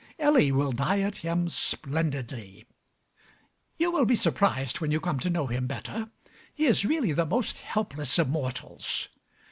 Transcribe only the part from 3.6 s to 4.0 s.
You